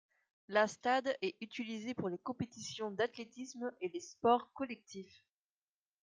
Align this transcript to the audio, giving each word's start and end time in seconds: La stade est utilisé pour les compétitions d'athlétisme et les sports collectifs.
La 0.47 0.67
stade 0.67 1.15
est 1.21 1.35
utilisé 1.41 1.93
pour 1.93 2.09
les 2.09 2.17
compétitions 2.17 2.89
d'athlétisme 2.89 3.71
et 3.81 3.89
les 3.89 3.99
sports 3.99 4.51
collectifs. 4.51 5.21